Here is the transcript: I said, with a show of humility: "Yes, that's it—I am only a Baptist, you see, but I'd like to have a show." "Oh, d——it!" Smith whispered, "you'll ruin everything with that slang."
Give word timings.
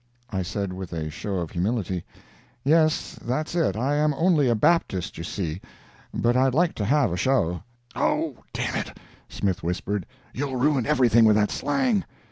I 0.31 0.41
said, 0.41 0.73
with 0.73 0.93
a 0.93 1.11
show 1.11 1.35
of 1.35 1.51
humility: 1.51 2.03
"Yes, 2.63 3.19
that's 3.23 3.53
it—I 3.53 3.93
am 3.97 4.15
only 4.15 4.47
a 4.49 4.55
Baptist, 4.55 5.15
you 5.19 5.23
see, 5.23 5.61
but 6.11 6.35
I'd 6.35 6.55
like 6.55 6.73
to 6.77 6.85
have 6.85 7.11
a 7.11 7.17
show." 7.17 7.61
"Oh, 7.95 8.37
d——it!" 8.51 8.97
Smith 9.29 9.61
whispered, 9.61 10.07
"you'll 10.33 10.55
ruin 10.57 10.87
everything 10.87 11.23
with 11.25 11.35
that 11.35 11.51
slang." 11.51 12.03